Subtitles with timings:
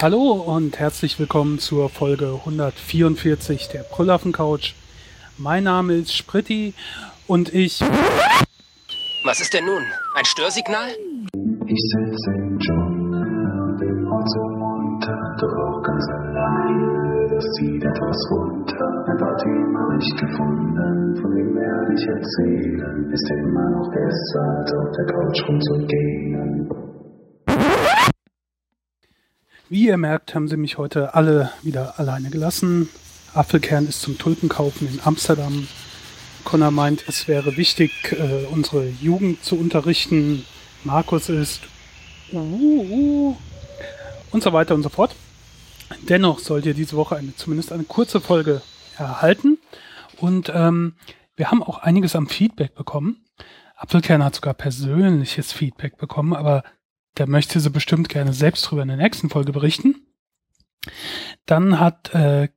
[0.00, 4.74] Hallo und herzlich willkommen zur Folge 144 der Brüllaffen Couch.
[5.38, 6.72] Mein Name ist Spritti
[7.26, 7.80] und ich.
[9.24, 9.82] Was ist denn nun?
[10.14, 10.90] Ein Störsignal?
[11.66, 17.34] Ich sitze im Dschungel, bin heute so munter, doch ganz allein.
[17.34, 23.10] Das zieht etwas runter, ein paar Themen hab ich gefunden, von denen werde ich erzählen.
[23.12, 26.67] Ist immer noch besser, auf der Couch rumzugehen.
[29.70, 32.88] Wie ihr merkt, haben sie mich heute alle wieder alleine gelassen.
[33.34, 35.68] Apfelkern ist zum Tulpenkaufen in Amsterdam.
[36.44, 40.46] Connor meint, es wäre wichtig, äh, unsere Jugend zu unterrichten.
[40.84, 41.60] Markus ist
[42.32, 43.36] uh, uh,
[44.30, 45.14] und so weiter und so fort.
[46.08, 48.62] Dennoch sollt ihr diese Woche eine, zumindest eine kurze Folge
[48.96, 49.58] erhalten.
[50.16, 50.94] Und ähm,
[51.36, 53.22] wir haben auch einiges am Feedback bekommen.
[53.76, 56.64] Apfelkern hat sogar persönliches Feedback bekommen, aber
[57.18, 59.96] der möchte sie bestimmt gerne selbst drüber in der nächsten Folge berichten.
[61.46, 62.48] Dann hat äh,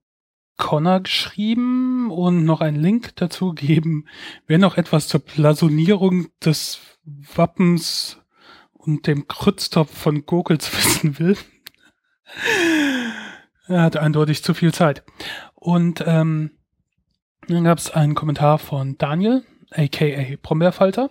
[0.58, 4.06] Connor geschrieben und noch einen Link dazu gegeben,
[4.46, 8.20] wer noch etwas zur Blasonierung des Wappens
[8.74, 11.38] und dem Krütztopf von Gokels wissen will.
[13.68, 15.04] er hat eindeutig zu viel Zeit.
[15.56, 16.52] Und ähm,
[17.48, 21.10] dann gab es einen Kommentar von Daniel, aka Brombeerfalter,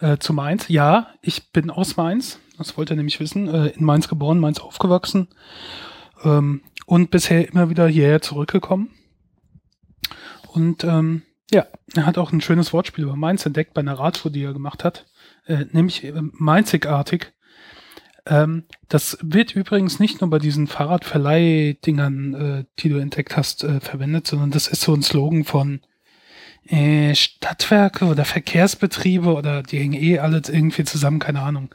[0.00, 0.68] äh, zu Mainz.
[0.68, 2.38] Ja, ich bin aus Mainz.
[2.62, 3.48] Das wollte er nämlich wissen.
[3.48, 5.28] Äh, in Mainz geboren, Mainz aufgewachsen.
[6.22, 8.90] Ähm, und bisher immer wieder hierher zurückgekommen.
[10.52, 14.30] Und ähm, ja, er hat auch ein schönes Wortspiel über Mainz entdeckt bei einer Radtour,
[14.30, 15.06] die er gemacht hat.
[15.46, 17.32] Äh, nämlich äh, Mainzigartig.
[18.26, 23.80] Ähm, das wird übrigens nicht nur bei diesen Fahrradverleihdingern, äh, die du entdeckt hast, äh,
[23.80, 25.80] verwendet, sondern das ist so ein Slogan von
[26.66, 31.74] äh, Stadtwerke oder Verkehrsbetriebe oder die hängen eh alles irgendwie zusammen, keine Ahnung.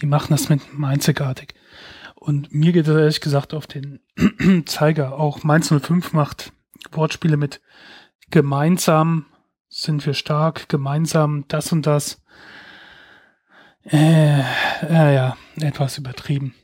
[0.00, 1.54] Die machen das mit einzigartig.
[2.14, 4.00] Und mir geht das ehrlich gesagt auf den
[4.66, 5.18] Zeiger.
[5.18, 6.52] Auch Mainz 05 macht
[6.92, 7.60] Wortspiele mit
[8.30, 9.26] gemeinsam
[9.68, 12.22] sind wir stark, gemeinsam das und das.
[13.84, 16.54] Äh, äh, ja, etwas übertrieben.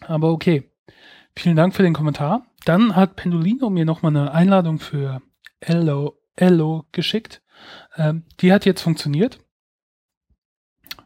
[0.00, 0.70] Aber okay.
[1.36, 2.46] Vielen Dank für den Kommentar.
[2.64, 5.20] Dann hat Pendolino mir nochmal eine Einladung für
[5.60, 7.42] Hello Ello geschickt.
[7.96, 9.38] Ähm, die hat jetzt funktioniert.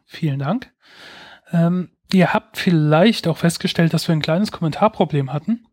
[0.05, 0.71] Vielen Dank.
[1.51, 5.65] Ähm, ihr habt vielleicht auch festgestellt, dass wir ein kleines Kommentarproblem hatten.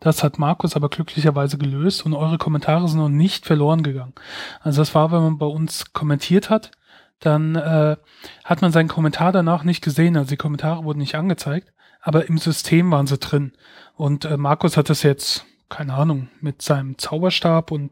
[0.00, 4.14] Das hat Markus aber glücklicherweise gelöst und eure Kommentare sind noch nicht verloren gegangen.
[4.60, 6.70] Also das war, wenn man bei uns kommentiert hat,
[7.18, 7.96] dann äh,
[8.44, 10.16] hat man seinen Kommentar danach nicht gesehen.
[10.16, 13.52] Also die Kommentare wurden nicht angezeigt, aber im System waren sie drin.
[13.94, 17.90] Und äh, Markus hat das jetzt, keine Ahnung, mit seinem Zauberstab und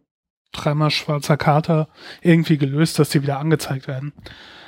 [0.53, 1.89] dreimal schwarzer Kater
[2.21, 4.13] irgendwie gelöst, dass die wieder angezeigt werden.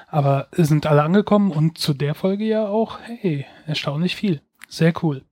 [0.08, 4.40] Aber sind alle angekommen und zu der Folge ja auch, hey, erstaunlich viel.
[4.68, 5.24] Sehr cool.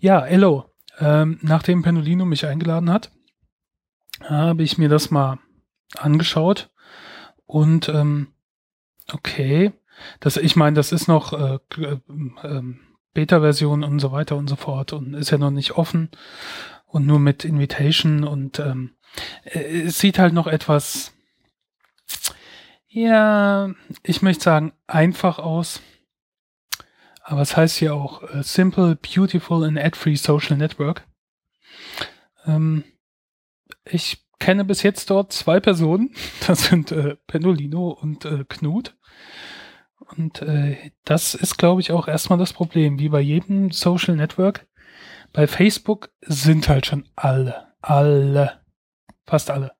[0.00, 0.64] Ja, hello.
[0.98, 3.10] Ähm, nachdem Pendolino mich eingeladen hat,
[4.24, 5.38] habe ich mir das mal
[5.98, 6.70] angeschaut
[7.44, 8.28] und ähm,
[9.12, 9.72] okay,
[10.20, 11.98] das, ich meine, das ist noch äh, äh,
[12.42, 12.62] äh,
[13.14, 16.10] Beta-Version und so weiter und so fort und ist ja noch nicht offen
[16.86, 19.05] und nur mit Invitation und ähm, äh,
[19.44, 21.12] es sieht halt noch etwas,
[22.88, 25.82] ja, ich möchte sagen, einfach aus.
[27.22, 31.06] Aber es heißt hier auch uh, Simple, Beautiful and Ad-Free Social Network.
[32.46, 32.84] Ähm,
[33.84, 36.14] ich kenne bis jetzt dort zwei Personen.
[36.46, 38.96] Das sind äh, Pendolino und äh, Knut.
[40.16, 42.98] Und äh, das ist, glaube ich, auch erstmal das Problem.
[42.98, 44.66] Wie bei jedem Social Network.
[45.32, 48.60] Bei Facebook sind halt schon alle, alle
[49.26, 49.72] Fast alle.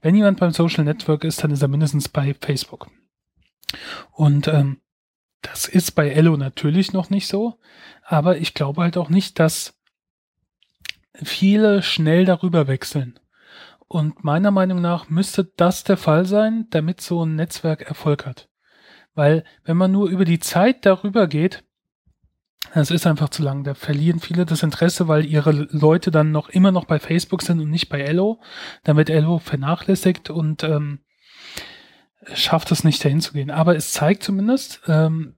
[0.00, 2.90] Wenn jemand beim Social Network ist, dann ist er mindestens bei Facebook.
[4.12, 4.80] Und ähm,
[5.42, 7.58] das ist bei Ello natürlich noch nicht so,
[8.02, 9.78] aber ich glaube halt auch nicht, dass
[11.22, 13.18] viele schnell darüber wechseln.
[13.88, 18.48] Und meiner Meinung nach müsste das der Fall sein, damit so ein Netzwerk Erfolg hat.
[19.14, 21.63] Weil wenn man nur über die Zeit darüber geht,
[22.82, 23.64] es ist einfach zu lang.
[23.64, 27.60] Da verlieren viele das Interesse, weil ihre Leute dann noch immer noch bei Facebook sind
[27.60, 28.40] und nicht bei Ello.
[28.82, 31.00] Dann wird Ello vernachlässigt und ähm,
[32.32, 33.50] schafft es nicht dahin zu gehen.
[33.50, 35.36] Aber es zeigt zumindest, ähm,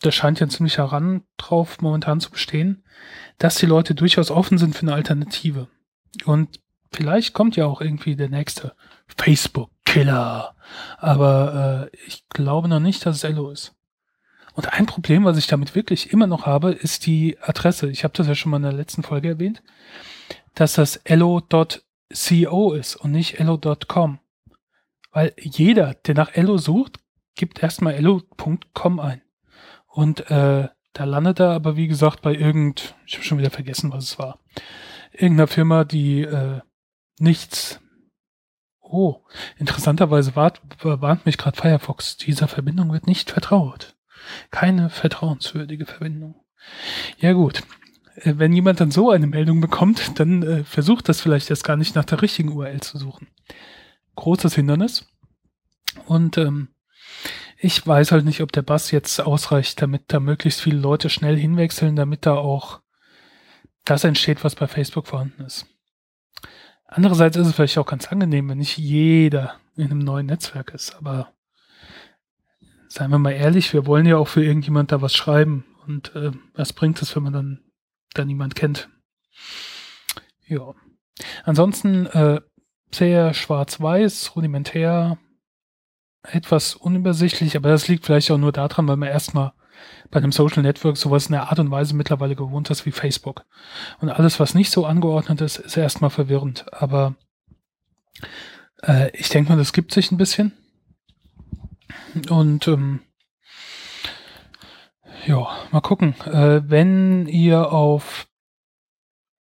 [0.00, 2.84] da scheint ja ein ziemlicher Ran drauf momentan zu bestehen,
[3.38, 5.68] dass die Leute durchaus offen sind für eine Alternative.
[6.24, 6.60] Und
[6.92, 8.74] vielleicht kommt ja auch irgendwie der nächste
[9.16, 10.54] Facebook-Killer.
[10.98, 13.77] Aber äh, ich glaube noch nicht, dass es Ello ist.
[14.58, 17.90] Und ein Problem, was ich damit wirklich immer noch habe, ist die Adresse.
[17.90, 19.62] Ich habe das ja schon mal in der letzten Folge erwähnt,
[20.56, 24.18] dass das elo.co ist und nicht elo.com.
[25.12, 26.98] Weil jeder, der nach elo sucht,
[27.36, 29.22] gibt erstmal elo.com ein.
[29.86, 33.92] Und äh, Da landet er aber, wie gesagt, bei irgend, ich habe schon wieder vergessen,
[33.92, 34.40] was es war.
[35.12, 36.62] Irgendeiner Firma, die äh,
[37.20, 37.78] nichts.
[38.80, 39.22] Oh,
[39.56, 42.16] interessanterweise warnt, warnt mich gerade Firefox.
[42.16, 43.94] Dieser Verbindung wird nicht vertraut.
[44.50, 46.34] Keine vertrauenswürdige Verbindung.
[47.18, 47.62] Ja gut.
[48.16, 51.76] Äh, wenn jemand dann so eine Meldung bekommt, dann äh, versucht das vielleicht erst gar
[51.76, 53.28] nicht nach der richtigen URL zu suchen.
[54.16, 55.06] Großes Hindernis.
[56.06, 56.68] Und ähm,
[57.60, 61.36] ich weiß halt nicht, ob der Bass jetzt ausreicht, damit da möglichst viele Leute schnell
[61.36, 62.80] hinwechseln, damit da auch
[63.84, 65.66] das entsteht, was bei Facebook vorhanden ist.
[66.86, 70.96] Andererseits ist es vielleicht auch ganz angenehm, wenn nicht jeder in einem neuen Netzwerk ist,
[70.96, 71.32] aber
[72.98, 76.32] seien wir mal ehrlich, wir wollen ja auch für irgendjemand da was schreiben und äh,
[76.54, 77.60] was bringt es, wenn man dann
[78.14, 78.88] da niemand kennt?
[80.46, 80.74] Ja.
[81.44, 82.40] Ansonsten äh,
[82.92, 85.16] sehr schwarz-weiß, rudimentär,
[86.22, 89.52] etwas unübersichtlich, aber das liegt vielleicht auch nur daran, weil man erstmal
[90.10, 93.44] bei einem Social Network sowas in der Art und Weise mittlerweile gewohnt ist wie Facebook.
[94.00, 96.66] Und alles, was nicht so angeordnet ist, ist erstmal verwirrend.
[96.72, 97.14] Aber
[98.82, 100.52] äh, ich denke mal, das gibt sich ein bisschen.
[102.28, 103.00] Und ähm,
[105.26, 106.14] ja, mal gucken.
[106.26, 108.28] Äh, wenn ihr auf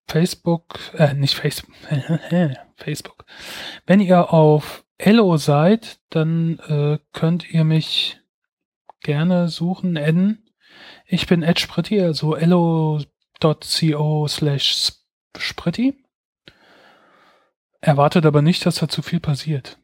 [0.08, 1.76] Facebook, äh, nicht Facebook,
[2.76, 3.26] Facebook,
[3.86, 8.20] wenn ihr auf Ello seid, dann äh, könnt ihr mich
[9.02, 10.50] gerne suchen, adden.
[11.06, 14.94] Ich bin Ed Spritti, also ello.co slash
[15.38, 16.04] Spritti.
[17.82, 19.78] Erwartet aber nicht, dass da zu viel passiert.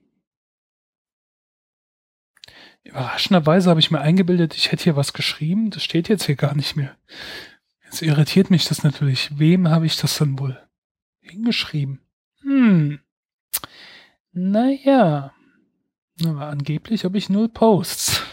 [2.83, 5.69] Überraschenderweise habe ich mir eingebildet, ich hätte hier was geschrieben.
[5.69, 6.95] Das steht jetzt hier gar nicht mehr.
[7.86, 9.38] Jetzt irritiert mich das natürlich.
[9.38, 10.57] Wem habe ich das dann wohl
[11.19, 12.00] hingeschrieben?
[12.42, 13.00] Hm.
[14.31, 15.33] Naja,
[16.25, 18.24] aber angeblich habe ich null Posts.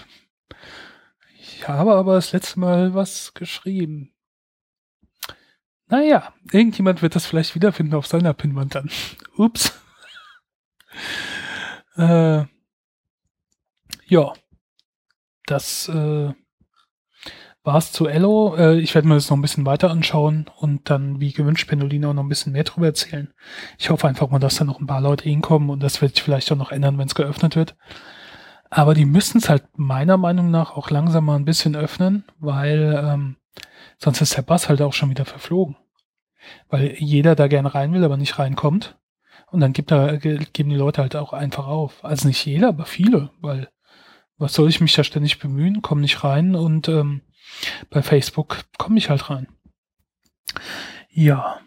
[1.40, 4.12] Ich habe aber das letzte Mal was geschrieben.
[5.88, 8.90] Naja, irgendjemand wird das vielleicht wiederfinden auf seiner Pinwand dann.
[9.36, 9.72] Ups.
[11.96, 12.44] äh,
[14.08, 14.32] ja,
[15.46, 16.32] das äh,
[17.62, 18.56] war's zu Ello.
[18.56, 22.12] Äh, ich werde mir das noch ein bisschen weiter anschauen und dann, wie gewünscht, Pendolino
[22.12, 23.32] noch ein bisschen mehr drüber erzählen.
[23.78, 26.22] Ich hoffe einfach mal, dass da noch ein paar Leute hinkommen und das wird sich
[26.22, 27.76] vielleicht auch noch ändern, wenn es geöffnet wird.
[28.70, 33.00] Aber die müssen es halt meiner Meinung nach auch langsam mal ein bisschen öffnen, weil
[33.02, 33.36] ähm,
[33.98, 35.76] sonst ist der Bass halt auch schon wieder verflogen.
[36.68, 38.98] Weil jeder da gerne rein will, aber nicht reinkommt.
[39.50, 42.04] Und dann gibt da, geben die Leute halt auch einfach auf.
[42.04, 43.68] Also nicht jeder, aber viele, weil
[44.38, 47.22] was soll ich mich da ständig bemühen, komm nicht rein und ähm,
[47.90, 49.48] bei Facebook komme ich halt rein.
[51.10, 51.60] Ja,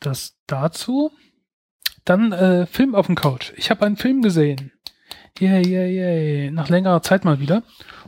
[0.00, 1.10] das dazu.
[2.04, 3.52] Dann äh, Film auf dem Couch.
[3.56, 4.72] Ich habe einen Film gesehen.
[5.38, 6.50] Yay, yay, yay.
[6.50, 7.62] Nach längerer Zeit mal wieder.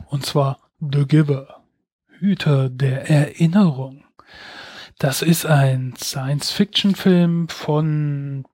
[0.07, 1.63] Und zwar The Giver.
[2.19, 4.05] Hüter der Erinnerung.
[4.99, 8.45] Das ist ein Science-Fiction-Film von,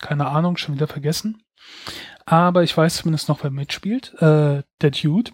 [0.00, 1.42] keine Ahnung, schon wieder vergessen.
[2.24, 4.14] Aber ich weiß zumindest noch, wer mitspielt.
[4.20, 5.32] Äh, der Dude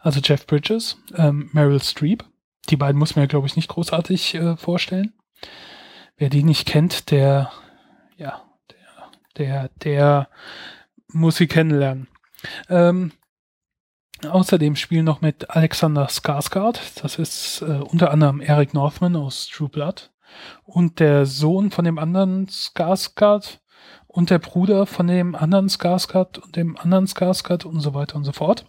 [0.00, 2.24] also Jeff Bridges, ähm, Meryl Streep.
[2.68, 5.12] Die beiden muss man ja, glaube ich, nicht großartig äh, vorstellen.
[6.16, 7.50] Wer die nicht kennt, der,
[8.16, 8.42] ja,
[9.36, 10.28] der, der, der
[11.08, 12.08] muss sie kennenlernen.
[12.68, 13.12] Ähm,
[14.26, 19.68] außerdem spielen noch mit Alexander Skarsgård, das ist äh, unter anderem Eric Northman aus True
[19.68, 20.10] Blood
[20.64, 23.60] und der Sohn von dem anderen Skarsgård
[24.12, 28.24] und der Bruder von dem anderen Skarsgård und dem anderen Skarsgård und so weiter und
[28.24, 28.66] so fort.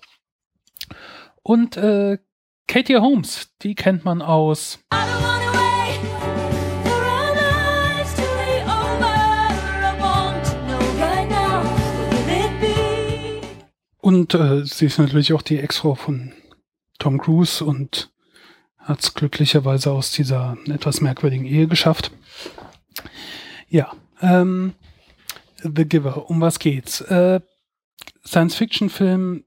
[1.42, 2.20] Und äh,
[2.68, 4.80] Katie Holmes, die kennt man aus.
[14.00, 16.34] Und äh, sie ist natürlich auch die Ex-Frau von
[17.00, 18.12] Tom Cruise und
[18.78, 22.12] hat es glücklicherweise aus dieser etwas merkwürdigen Ehe geschafft.
[23.70, 24.74] Ja, ähm,
[25.64, 27.02] The Giver, um was geht's?
[27.02, 27.42] Äh,
[28.26, 29.44] Science-Fiction-Film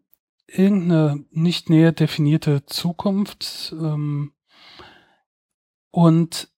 [0.46, 4.32] irgendeine nicht näher definierte Zukunft ähm,
[5.90, 6.48] und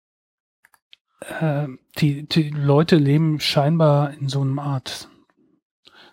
[1.41, 1.67] äh,
[1.99, 5.09] die, die Leute leben scheinbar in so einem Art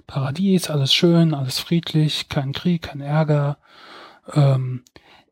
[0.08, 3.58] Paradies, alles schön, alles friedlich, kein Krieg, kein Ärger.
[4.34, 4.84] Ähm,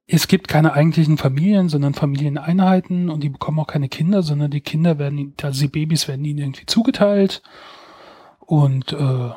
[0.08, 4.62] es gibt keine eigentlichen Familien, sondern Familieneinheiten und die bekommen auch keine Kinder, sondern die
[4.62, 7.41] Kinder werden, also die Babys werden ihnen irgendwie zugeteilt.
[8.51, 9.29] Und äh,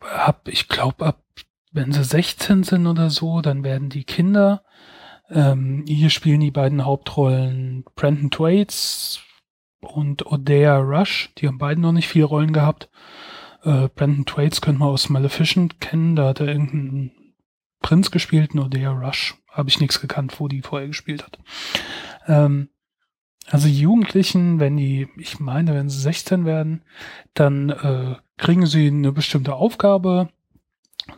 [0.00, 1.22] hab, ich glaube, ab
[1.70, 4.64] wenn sie 16 sind oder so, dann werden die Kinder,
[5.30, 9.20] ähm, hier spielen die beiden Hauptrollen Brandon Thwaites
[9.78, 12.90] und Odea Rush, die haben beiden noch nicht viele Rollen gehabt.
[13.62, 17.12] Äh, Brandon Thwaites könnte man aus Maleficent kennen, da hat er irgendeinen
[17.80, 21.38] Prinz gespielt, und Odea Rush habe ich nichts gekannt, wo die vorher gespielt hat.
[22.26, 22.70] Ähm,
[23.50, 26.82] also Jugendlichen, wenn die, ich meine, wenn sie 16 werden,
[27.34, 30.28] dann äh, kriegen sie eine bestimmte Aufgabe,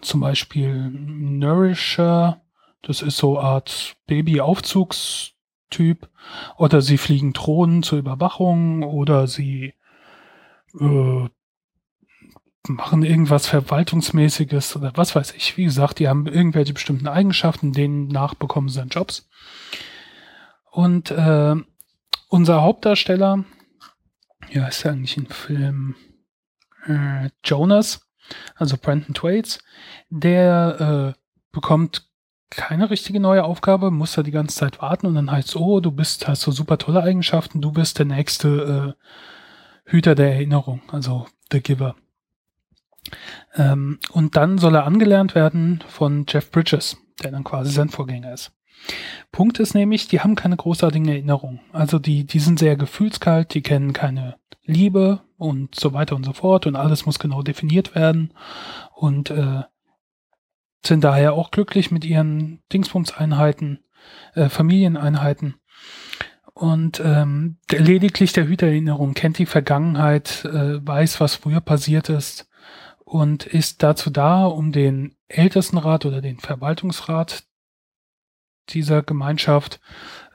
[0.01, 2.41] zum Beispiel Nourisher,
[2.83, 6.09] das ist so eine Art Baby-Aufzugstyp,
[6.57, 9.75] oder sie fliegen Drohnen zur Überwachung, oder sie
[10.79, 11.29] äh,
[12.69, 15.57] machen irgendwas Verwaltungsmäßiges oder was weiß ich.
[15.57, 19.29] Wie gesagt, die haben irgendwelche bestimmten Eigenschaften, denen nachbekommen sie dann Jobs.
[20.71, 21.57] Und äh,
[22.31, 23.45] unser Hauptdarsteller,
[24.51, 25.97] ja, ist ja eigentlich ein Film
[26.87, 28.09] äh, Jonas,
[28.55, 29.59] also Brandon Twaits,
[30.09, 31.21] der äh,
[31.53, 32.09] bekommt
[32.49, 35.81] keine richtige neue Aufgabe, muss da die ganze Zeit warten und dann heißt es, oh,
[35.81, 40.81] du bist, hast so super tolle Eigenschaften, du bist der nächste äh, Hüter der Erinnerung,
[40.91, 41.97] also The Giver.
[43.55, 48.33] Ähm, und dann soll er angelernt werden von Jeff Bridges, der dann quasi sein Vorgänger
[48.33, 48.53] ist.
[49.33, 51.61] Punkt ist nämlich, die haben keine großartigen Erinnerungen.
[51.73, 56.33] Also die, die sind sehr gefühlskalt, die kennen keine Liebe und so weiter und so
[56.33, 58.33] fort und alles muss genau definiert werden
[58.95, 59.63] und äh,
[60.85, 63.81] sind daher auch glücklich mit ihren Dingsbums-Einheiten,
[64.35, 65.57] äh, Familieneinheiten.
[66.55, 72.49] Und ähm, der, lediglich der Hütererinnerung kennt die Vergangenheit, äh, weiß, was früher passiert ist
[73.05, 77.45] und ist dazu da, um den Ältestenrat oder den Verwaltungsrat
[78.69, 79.81] dieser Gemeinschaft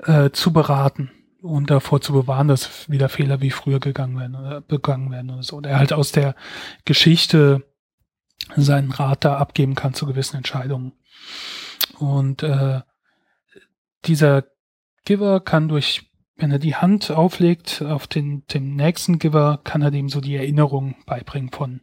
[0.03, 4.61] äh, zu beraten und davor zu bewahren, dass wieder Fehler wie früher gegangen werden oder
[4.61, 5.57] begangen werden oder so.
[5.57, 6.35] Und er halt aus der
[6.85, 7.63] Geschichte
[8.55, 10.93] seinen Rat da abgeben kann zu gewissen Entscheidungen.
[11.99, 12.81] Und äh,
[14.05, 14.45] dieser
[15.05, 19.91] Giver kann durch, wenn er die Hand auflegt auf den dem nächsten Giver, kann er
[19.91, 21.81] dem so die Erinnerung beibringen von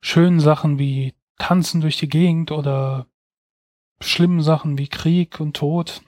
[0.00, 3.06] schönen Sachen wie Tanzen durch die Gegend oder
[4.06, 6.02] schlimmen Sachen wie Krieg und Tod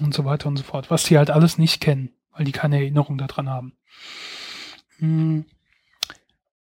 [0.00, 2.76] und so weiter und so fort, was die halt alles nicht kennen, weil die keine
[2.76, 3.72] Erinnerung daran haben.
[4.98, 5.44] Hm.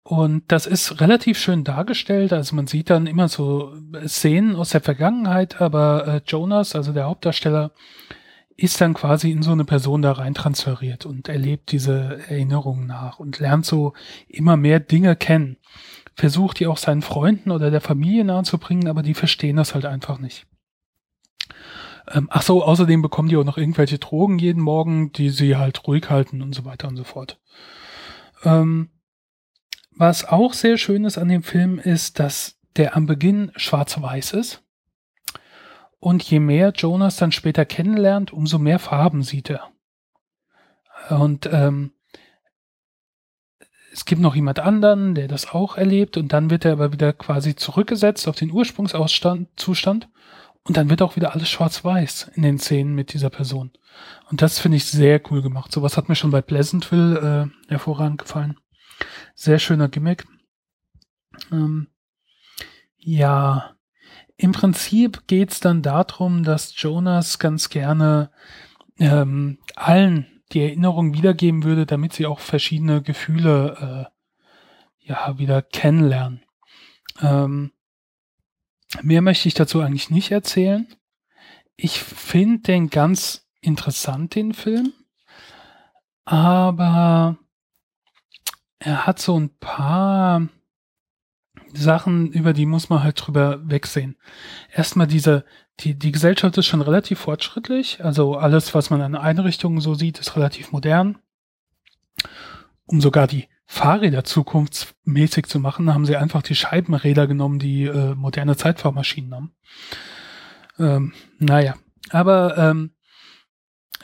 [0.04, 2.32] Und das ist relativ schön dargestellt.
[2.32, 3.72] Also man sieht dann immer so
[4.06, 7.70] Szenen aus der Vergangenheit, aber äh, Jonas, also der Hauptdarsteller,
[8.56, 13.18] ist dann quasi in so eine Person da rein transferiert und erlebt diese Erinnerungen nach
[13.18, 13.94] und lernt so
[14.28, 15.56] immer mehr Dinge kennen
[16.14, 20.18] versucht die auch seinen Freunden oder der Familie nahezubringen, aber die verstehen das halt einfach
[20.18, 20.46] nicht.
[22.08, 25.86] Ähm, ach so, außerdem bekommen die auch noch irgendwelche Drogen jeden Morgen, die sie halt
[25.86, 27.40] ruhig halten und so weiter und so fort.
[28.44, 28.90] Ähm,
[29.94, 34.62] was auch sehr schön ist an dem Film ist, dass der am Beginn schwarz-weiß ist.
[35.98, 39.70] Und je mehr Jonas dann später kennenlernt, umso mehr Farben sieht er.
[41.10, 41.92] Und ähm,
[43.92, 47.12] es gibt noch jemand anderen, der das auch erlebt und dann wird er aber wieder
[47.12, 50.08] quasi zurückgesetzt auf den Ursprungszustand
[50.64, 53.72] und dann wird auch wieder alles schwarz-weiß in den Szenen mit dieser Person.
[54.30, 55.72] Und das finde ich sehr cool gemacht.
[55.72, 58.56] Sowas hat mir schon bei Pleasantville äh, hervorragend gefallen.
[59.34, 60.24] Sehr schöner Gimmick.
[61.50, 61.88] Ähm,
[62.96, 63.74] ja,
[64.36, 68.30] im Prinzip geht's dann darum, dass Jonas ganz gerne
[68.98, 74.08] ähm, allen die Erinnerung wiedergeben würde, damit sie auch verschiedene Gefühle
[75.00, 76.42] äh, ja wieder kennenlernen.
[77.20, 77.72] Ähm,
[79.00, 80.86] mehr möchte ich dazu eigentlich nicht erzählen.
[81.76, 84.92] Ich finde den ganz interessant, den Film.
[86.24, 87.38] Aber
[88.78, 90.48] er hat so ein paar
[91.72, 94.16] Sachen, über die muss man halt drüber wegsehen.
[94.70, 95.44] Erstmal diese,
[95.80, 98.04] die, die Gesellschaft ist schon relativ fortschrittlich.
[98.04, 101.18] Also alles, was man an Einrichtungen so sieht, ist relativ modern.
[102.84, 108.14] Um sogar die Fahrräder zukunftsmäßig zu machen, haben sie einfach die Scheibenräder genommen, die äh,
[108.14, 109.54] moderne Zeitfahrmaschinen haben.
[110.78, 111.76] Ähm, naja,
[112.10, 112.90] aber ähm,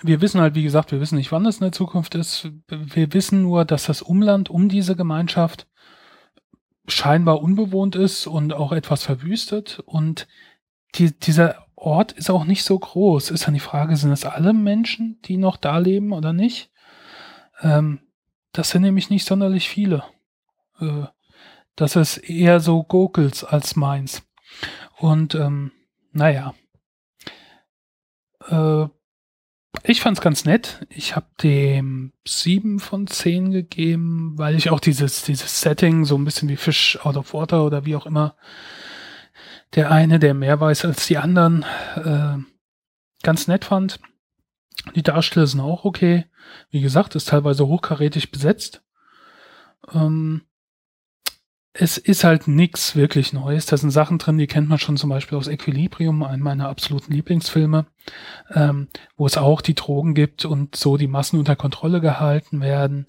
[0.01, 2.49] wir wissen halt, wie gesagt, wir wissen nicht, wann es in der Zukunft ist.
[2.67, 5.67] Wir wissen nur, dass das Umland um diese Gemeinschaft
[6.87, 9.83] scheinbar unbewohnt ist und auch etwas verwüstet.
[9.85, 10.29] Und
[10.95, 13.31] die, dieser Ort ist auch nicht so groß.
[13.31, 16.71] Ist dann die Frage, sind das alle Menschen, die noch da leben oder nicht?
[17.61, 18.01] Ähm,
[18.53, 20.05] das sind nämlich nicht sonderlich viele.
[20.81, 21.05] Äh,
[21.77, 24.23] das ist eher so Gokels als meins.
[24.97, 25.73] Und ähm,
[26.13, 26.55] naja.
[28.49, 28.87] Äh,
[29.85, 30.87] ich fand's ganz nett.
[30.89, 36.25] Ich habe dem sieben von zehn gegeben, weil ich auch dieses, dieses Setting, so ein
[36.25, 38.37] bisschen wie Fish out of water oder wie auch immer,
[39.75, 41.65] der eine, der mehr weiß als die anderen,
[41.97, 42.39] äh,
[43.23, 44.01] ganz nett fand.
[44.95, 46.27] Die Darsteller sind auch okay.
[46.71, 48.83] Wie gesagt, ist teilweise hochkarätig besetzt.
[49.93, 50.43] Ähm,
[51.81, 53.67] es ist halt nichts wirklich Neues.
[53.67, 57.13] Da sind Sachen drin, die kennt man schon zum Beispiel aus Equilibrium, einem meiner absoluten
[57.13, 57.87] Lieblingsfilme,
[58.53, 63.07] ähm, wo es auch die Drogen gibt und so die Massen unter Kontrolle gehalten werden.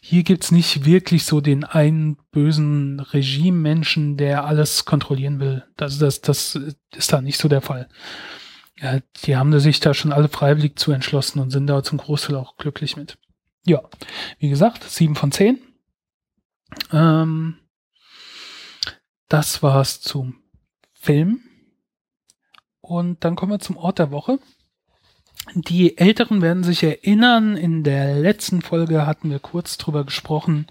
[0.00, 5.64] Hier gibt's nicht wirklich so den einen bösen Regimemenschen, der alles kontrollieren will.
[5.76, 6.58] Das, das, das
[6.96, 7.88] ist da nicht so der Fall.
[8.80, 12.36] Ja, die haben sich da schon alle freiwillig zu entschlossen und sind da zum Großteil
[12.36, 13.18] auch glücklich mit.
[13.64, 13.82] Ja,
[14.38, 15.58] wie gesagt, sieben von zehn.
[16.92, 17.58] Ähm,
[19.28, 20.36] das war's zum
[20.92, 21.40] Film.
[22.80, 24.38] Und dann kommen wir zum Ort der Woche.
[25.54, 30.66] Die Älteren werden sich erinnern, in der letzten Folge hatten wir kurz drüber gesprochen,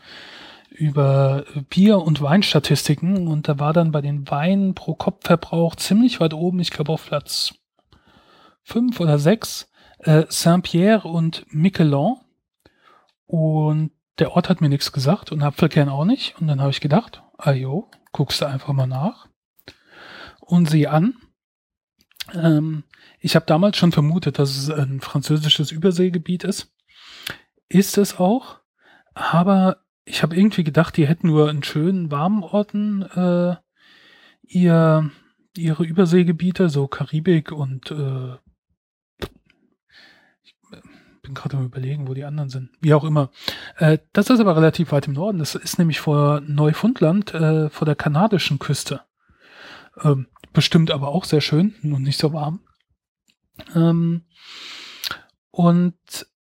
[0.69, 3.27] über Bier- und Weinstatistiken.
[3.27, 7.05] Und da war dann bei den Weinen pro Kopfverbrauch ziemlich weit oben, ich glaube auf
[7.07, 7.53] Platz
[8.67, 9.69] 5 oder 6,
[9.99, 12.17] äh, Saint-Pierre und Miquelon.
[13.25, 16.39] Und der Ort hat mir nichts gesagt und Apfelkern auch nicht.
[16.39, 19.27] Und dann habe ich gedacht, ajo, guckst du einfach mal nach
[20.41, 21.15] und sieh an.
[22.33, 22.83] Ähm,
[23.19, 26.73] ich habe damals schon vermutet, dass es ein französisches Überseegebiet ist.
[27.69, 28.59] Ist es auch,
[29.13, 33.55] aber ich habe irgendwie gedacht, die hätten nur in schönen, warmen Orten äh,
[34.43, 35.09] ihr,
[35.55, 38.35] ihre Überseegebiete, so Karibik und äh,
[41.27, 42.69] bin gerade am überlegen, wo die anderen sind.
[42.79, 43.29] Wie auch immer.
[43.77, 45.39] Äh, das ist aber relativ weit im Norden.
[45.39, 49.01] Das ist nämlich vor Neufundland, äh, vor der kanadischen Küste.
[50.01, 52.61] Ähm, bestimmt aber auch sehr schön und nicht so warm.
[53.75, 54.23] Ähm,
[55.51, 55.95] und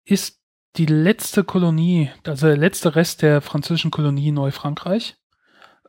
[0.03, 0.41] ist
[0.75, 5.15] die letzte Kolonie, also der letzte Rest der französischen Kolonie Neufrankreich,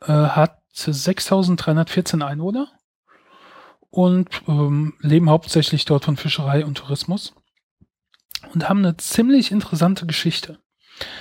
[0.01, 2.71] äh, hat 6314 Einwohner
[3.89, 7.33] und ähm, leben hauptsächlich dort von Fischerei und Tourismus
[8.53, 10.59] und haben eine ziemlich interessante Geschichte.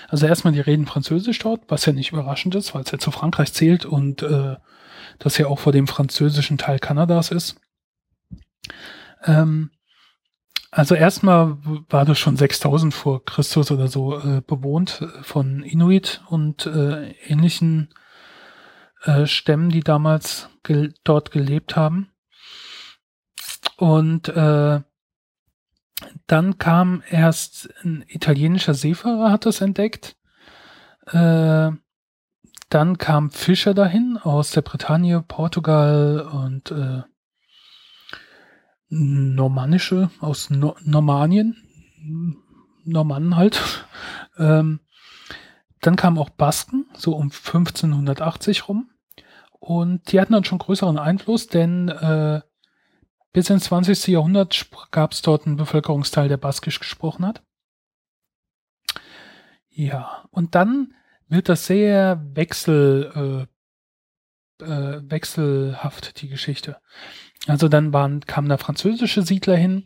[0.08, 3.10] Also erstmal, die reden Französisch dort, was ja nicht überraschend ist, weil es ja zu
[3.10, 4.56] Frankreich zählt und äh,
[5.18, 7.56] das ja auch vor dem französischen Teil Kanadas ist.
[9.24, 9.70] Ähm,
[10.70, 16.22] also erstmal war das schon 6000 vor Christus oder so äh, bewohnt äh, von Inuit
[16.28, 17.94] und äh, ähnlichen
[19.02, 22.10] äh, Stämmen, die damals gel dort gelebt haben.
[23.76, 24.80] Und äh,
[26.26, 30.16] dann kam erst ein italienischer Seefahrer, hat das entdeckt.
[31.06, 31.70] Äh,
[32.68, 37.02] dann kam Fischer dahin aus der Bretagne, Portugal und äh,
[38.88, 41.56] Normannische aus no Normannien.
[42.84, 43.86] Normannen halt.
[44.38, 44.80] ähm,
[45.80, 48.90] dann kamen auch Basken, so um 1580 rum.
[49.58, 52.40] Und die hatten dann schon größeren Einfluss, denn äh,
[53.36, 54.06] bis ins 20.
[54.06, 57.42] Jahrhundert gab es dort einen Bevölkerungsteil, der Baskisch gesprochen hat.
[59.68, 60.94] Ja, und dann
[61.28, 63.46] wird das sehr wechsel,
[64.58, 66.78] äh, äh, wechselhaft, die Geschichte.
[67.46, 69.84] Also dann waren, kamen da französische Siedler hin,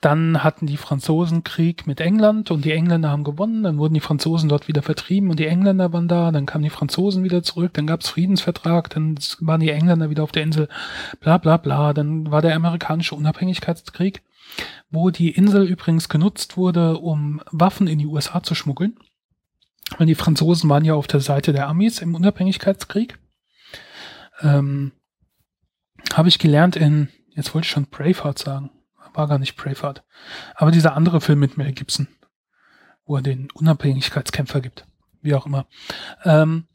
[0.00, 3.62] dann hatten die Franzosen Krieg mit England und die Engländer haben gewonnen.
[3.64, 6.32] Dann wurden die Franzosen dort wieder vertrieben und die Engländer waren da.
[6.32, 7.74] Dann kamen die Franzosen wieder zurück.
[7.74, 8.88] Dann gab es Friedensvertrag.
[8.88, 10.68] Dann waren die Engländer wieder auf der Insel.
[11.20, 11.92] Bla bla bla.
[11.92, 14.22] Dann war der amerikanische Unabhängigkeitskrieg,
[14.90, 18.96] wo die Insel übrigens genutzt wurde, um Waffen in die USA zu schmuggeln.
[19.98, 23.18] Weil die Franzosen waren ja auf der Seite der Amis im Unabhängigkeitskrieg.
[24.40, 24.92] Ähm,
[26.14, 28.70] Habe ich gelernt in, jetzt wollte ich schon Braveheart sagen
[29.14, 30.04] war gar nicht Braveheart.
[30.54, 32.08] Aber dieser andere Film mit Mel Gibson,
[33.04, 34.86] wo er den Unabhängigkeitskämpfer gibt.
[35.22, 35.66] Wie auch immer.
[36.24, 36.66] Ähm,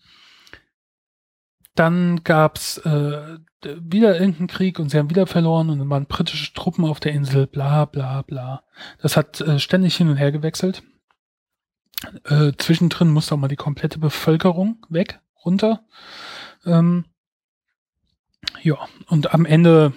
[1.75, 6.53] dann gab's äh, wieder irgendeinen Krieg und sie haben wieder verloren und dann waren britische
[6.53, 8.63] Truppen auf der Insel, bla bla bla.
[9.01, 10.83] Das hat äh, ständig hin und her gewechselt.
[12.25, 15.85] Äh, zwischendrin musste auch mal die komplette Bevölkerung weg, runter.
[16.65, 17.05] Ähm,
[18.61, 19.93] ja, und am Ende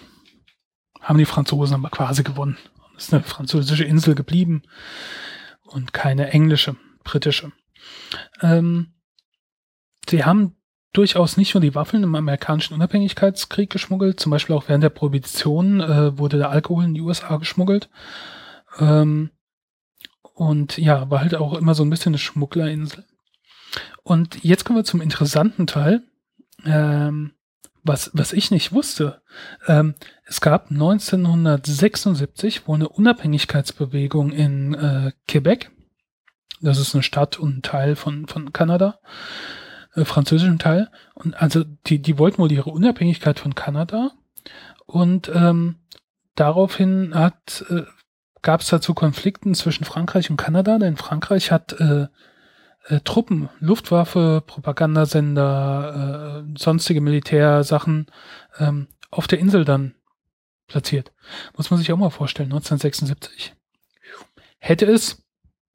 [1.01, 2.59] haben die Franzosen aber quasi gewonnen.
[2.97, 4.63] Es ist eine französische Insel geblieben
[5.65, 7.53] und keine englische, britische.
[8.41, 8.95] Ähm,
[10.09, 10.57] sie haben
[10.93, 15.81] durchaus nicht nur die Waffeln im amerikanischen Unabhängigkeitskrieg geschmuggelt, zum Beispiel auch während der Prohibition
[15.81, 17.89] äh, wurde der Alkohol in die USA geschmuggelt.
[18.79, 19.31] Ähm,
[20.35, 23.05] und ja, war halt auch immer so ein bisschen eine Schmugglerinsel.
[24.03, 26.03] Und jetzt kommen wir zum interessanten Teil.
[26.65, 27.33] Ähm,
[27.89, 29.21] was, was ich nicht wusste,
[29.67, 35.71] ähm, es gab 1976 wohl eine Unabhängigkeitsbewegung in äh, Quebec.
[36.61, 39.01] Das ist eine Stadt und ein Teil von, von Kanada,
[39.95, 40.91] äh, französischen Teil.
[41.15, 44.13] Und also die, die wollten wohl ihre Unabhängigkeit von Kanada.
[44.87, 45.77] Und ähm,
[46.35, 47.31] daraufhin äh,
[48.43, 52.07] gab es dazu Konflikten zwischen Frankreich und Kanada, denn Frankreich hat äh,
[52.89, 58.07] äh, Truppen, Luftwaffe, Propagandasender, äh, sonstige Militärsachen
[58.59, 59.95] ähm, auf der Insel dann
[60.67, 61.13] platziert.
[61.57, 63.55] Muss man sich auch mal vorstellen, 1976.
[64.59, 65.23] Hätte es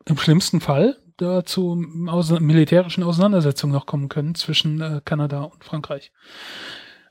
[0.05, 6.11] im schlimmsten Fall dazu militärischen Auseinandersetzungen noch kommen können zwischen äh, Kanada und Frankreich.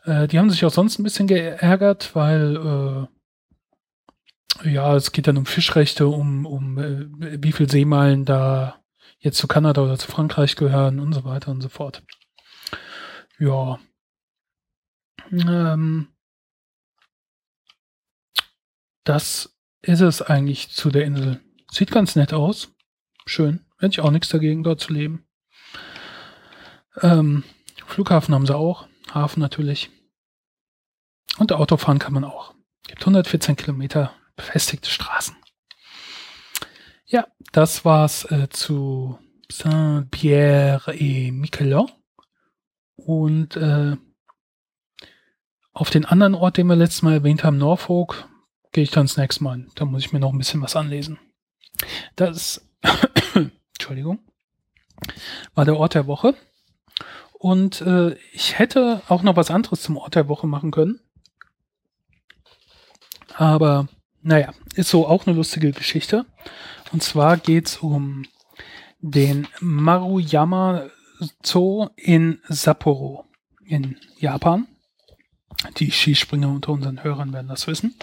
[0.05, 3.09] Äh, die haben sich auch sonst ein bisschen geärgert, weil
[4.65, 7.07] äh, ja, es geht dann um Fischrechte, um, um äh,
[7.43, 8.82] wie viel Seemeilen da
[9.23, 12.03] jetzt zu Kanada oder zu Frankreich gehören und so weiter und so fort.
[13.39, 13.79] Ja.
[15.31, 16.09] Ähm,
[19.05, 21.41] das ist es eigentlich zu der Insel.
[21.71, 22.73] Sieht ganz nett aus.
[23.25, 23.65] Schön.
[23.79, 25.27] Hätte ich auch nichts dagegen, dort zu leben.
[27.01, 27.45] Ähm,
[27.87, 28.87] Flughafen haben sie auch.
[29.13, 29.91] Hafen natürlich.
[31.39, 32.55] Und Autofahren kann man auch.
[32.87, 35.37] Gibt 114 Kilometer befestigte Straßen.
[37.13, 39.19] Ja, das war's äh, zu
[39.51, 41.91] Saint-Pierre et Miquelon.
[42.97, 43.99] Und äh,
[45.75, 48.31] auf den anderen Ort, den wir letztes Mal erwähnt haben, Norfolk,
[48.73, 49.67] gehe ich dann das nächste Mal.
[49.75, 51.19] Da muss ich mir noch ein bisschen was anlesen.
[52.17, 52.67] Das,
[53.75, 54.21] Entschuldigung,
[55.55, 56.35] war der Ort der Woche.
[57.35, 60.99] Und äh, ich hätte auch noch was anderes zum Ort der Woche machen können.
[63.35, 63.89] Aber
[64.23, 66.27] naja, ist so auch eine lustige Geschichte.
[66.93, 68.25] Und zwar geht es um
[69.01, 70.89] den Maruyama
[71.43, 73.25] Zoo in Sapporo
[73.65, 74.67] in Japan.
[75.79, 77.95] Die Skispringer unter unseren Hörern werden das wissen.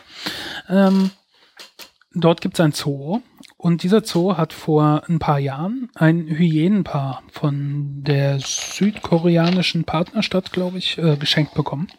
[0.70, 1.12] Ähm,
[2.14, 3.22] dort gibt es ein Zoo
[3.58, 10.78] und dieser Zoo hat vor ein paar Jahren ein Hyänenpaar von der südkoreanischen Partnerstadt, glaube
[10.78, 11.90] ich, äh, geschenkt bekommen.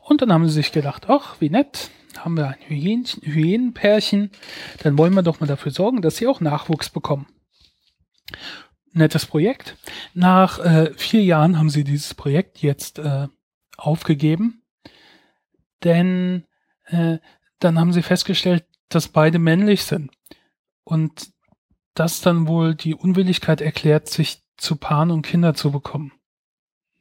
[0.00, 1.90] Und dann haben sie sich gedacht, ach, wie nett,
[2.24, 4.30] haben wir ein Hyänchen, Hyänenpärchen,
[4.82, 7.26] dann wollen wir doch mal dafür sorgen, dass sie auch Nachwuchs bekommen.
[8.92, 9.76] Nettes Projekt.
[10.14, 13.28] Nach äh, vier Jahren haben sie dieses Projekt jetzt äh,
[13.76, 14.62] aufgegeben,
[15.84, 16.44] denn
[16.86, 17.18] äh,
[17.58, 20.10] dann haben sie festgestellt, dass beide männlich sind
[20.84, 21.32] und
[21.94, 26.12] das dann wohl die Unwilligkeit erklärt, sich zu paaren und Kinder zu bekommen.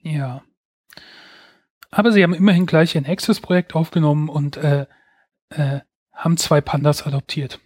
[0.01, 0.43] Ja.
[1.89, 4.87] Aber sie haben immerhin gleich ein Access-Projekt aufgenommen und äh,
[5.49, 5.79] äh,
[6.13, 7.59] haben zwei Pandas adoptiert.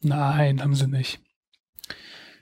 [0.00, 1.20] Nein, haben sie nicht.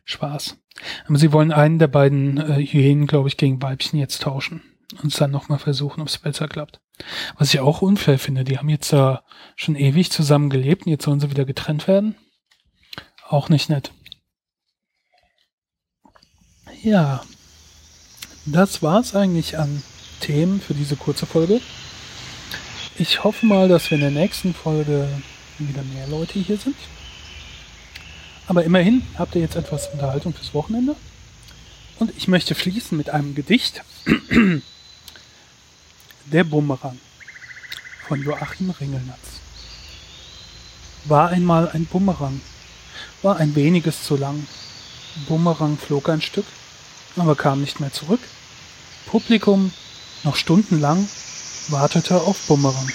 [0.04, 0.58] Spaß.
[1.06, 4.62] Aber sie wollen einen der beiden äh, Hyänen, glaube ich, gegen Weibchen jetzt tauschen
[5.02, 6.80] und es dann nochmal versuchen, ob es besser klappt.
[7.36, 9.24] Was ich auch unfair finde, die haben jetzt da
[9.54, 12.16] schon ewig zusammen gelebt und jetzt sollen sie wieder getrennt werden.
[13.28, 13.92] Auch nicht nett.
[16.82, 17.24] Ja,
[18.44, 19.82] das war's eigentlich an
[20.20, 21.60] Themen für diese kurze Folge.
[22.98, 25.06] Ich hoffe mal, dass wir in der nächsten Folge
[25.58, 26.76] wieder mehr Leute hier sind.
[28.46, 30.96] Aber immerhin habt ihr jetzt etwas Unterhaltung fürs Wochenende.
[31.98, 33.82] Und ich möchte schließen mit einem Gedicht.
[36.32, 36.98] Der Bumerang
[38.08, 39.40] von Joachim Ringelnatz.
[41.04, 42.40] War einmal ein Bumerang,
[43.20, 44.46] war ein weniges zu lang.
[45.28, 46.46] Bumerang flog ein Stück,
[47.16, 48.20] aber kam nicht mehr zurück.
[49.04, 49.70] Publikum
[50.24, 51.06] noch stundenlang
[51.68, 52.90] wartete auf Bumerang.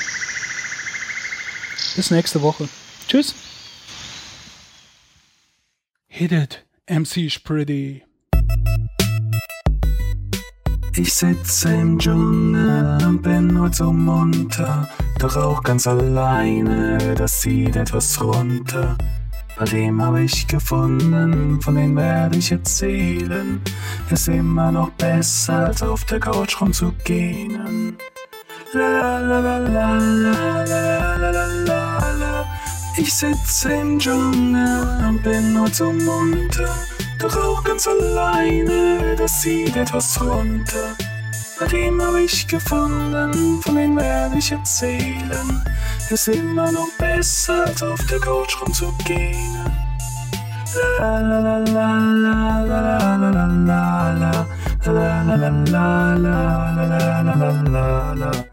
[1.96, 2.70] Bis nächste Woche.
[3.08, 3.36] Tschüss.
[6.08, 8.04] Hit it, MC Spritty.
[10.96, 17.78] Ich sitze im Dschungel und bin heute so munter, doch auch ganz alleine, das zieht
[17.78, 18.98] etwas runter.
[19.58, 23.62] Bei dem habe ich gefunden, von dem werde ich erzählen.
[24.10, 27.96] Ist immer noch besser, als auf der Couch rumzugehen.
[32.98, 36.74] Ich sitze im Dschungel und bin heute so munter
[37.22, 40.96] doch auch ganz alleine, das sieht etwas runter.
[41.60, 45.64] Bei habe ich gefunden, von dem werde ich erzählen.
[46.10, 49.60] Ist immer noch besser, als auf der Couch rumzugehen.
[51.00, 56.16] La la la la la la la la la la la la la la la
[56.16, 58.51] la la la la la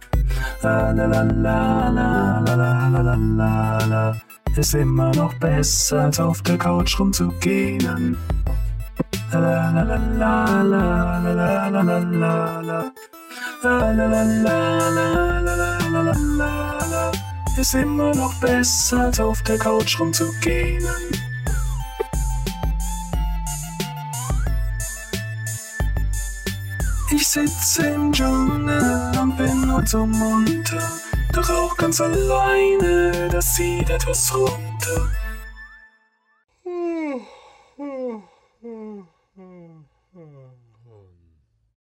[0.61, 2.57] La la la la la la
[2.91, 4.17] la la la
[4.57, 8.17] Ist immer noch besser, als auf der Couch rumzugehen.
[9.31, 12.93] La la la la la la la la la la
[13.63, 15.59] La la la la la la
[15.91, 17.13] la la la la
[17.57, 20.85] Ist immer noch besser als auf der Couch rumzugehen.
[27.21, 30.89] Ich sitze im Dschungel und bin heute so munter,
[31.33, 35.11] doch auch ganz alleine, das zieht etwas runter.